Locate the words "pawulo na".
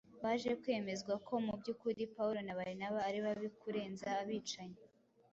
2.15-2.57